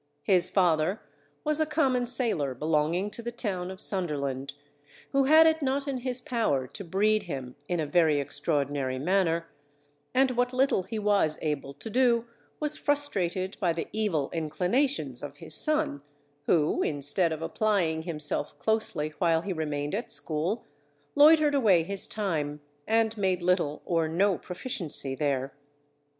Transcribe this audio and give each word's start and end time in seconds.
His 0.23 0.49
father 0.49 0.99
was 1.43 1.59
a 1.61 1.65
common 1.67 2.07
sailor 2.07 2.55
belonging 2.55 3.11
to 3.11 3.21
the 3.21 3.31
town 3.31 3.69
of 3.69 3.79
Sunderland, 3.79 4.55
who 5.11 5.25
had 5.25 5.45
it 5.45 5.61
not 5.61 5.87
in 5.87 5.99
his 5.99 6.21
power 6.21 6.65
to 6.65 6.83
breed 6.83 7.21
him 7.29 7.55
in 7.69 7.79
a 7.79 7.85
very 7.85 8.19
extraordinary 8.19 8.97
manner; 8.97 9.45
and 10.11 10.31
what 10.31 10.53
little 10.53 10.81
he 10.81 10.97
was 10.97 11.37
able 11.43 11.75
to 11.75 11.87
do 11.87 12.25
was 12.59 12.77
frustrated 12.77 13.57
by 13.59 13.73
the 13.73 13.87
evil 13.91 14.31
inclinations 14.33 15.21
of 15.21 15.37
his 15.37 15.53
son, 15.53 16.01
who 16.47 16.81
instead 16.81 17.31
of 17.31 17.43
applying 17.43 18.01
himself 18.01 18.57
closely 18.57 19.09
while 19.19 19.41
he 19.41 19.53
remained 19.53 19.93
at 19.93 20.09
school, 20.09 20.65
loitered 21.13 21.53
away 21.53 21.83
his 21.83 22.07
time, 22.07 22.59
and 22.87 23.15
made 23.19 23.43
little 23.43 23.83
or 23.85 24.07
no 24.07 24.35
proficiency 24.39 25.13
there. 25.13 25.53